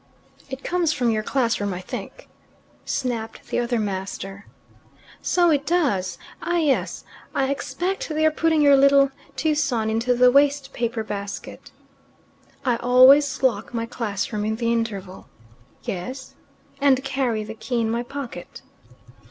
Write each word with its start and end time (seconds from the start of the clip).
"It 0.49 0.63
comes 0.63 0.91
from 0.91 1.11
your 1.11 1.21
class 1.21 1.59
room, 1.59 1.75
I 1.75 1.79
think," 1.79 2.27
snapped 2.85 3.47
the 3.51 3.59
other 3.59 3.77
master. 3.77 4.47
"So 5.21 5.51
it 5.51 5.63
does. 5.63 6.17
Ah, 6.41 6.55
yes. 6.57 7.03
I 7.35 7.51
expect 7.51 8.09
they 8.09 8.25
are 8.25 8.31
putting 8.31 8.63
your 8.63 8.75
little 8.75 9.11
Tewson 9.35 9.91
into 9.91 10.15
the 10.15 10.31
waste 10.31 10.73
paper 10.73 11.03
basket." 11.03 11.69
"I 12.65 12.77
always 12.77 13.43
lock 13.43 13.75
my 13.75 13.85
class 13.85 14.33
room 14.33 14.43
in 14.43 14.55
the 14.55 14.73
interval" 14.73 15.27
"Yes?"" 15.83 16.33
and 16.81 17.03
carry 17.03 17.43
the 17.43 17.53
key 17.53 17.79
in 17.79 17.91
my 17.91 18.01
pocket." 18.01 18.63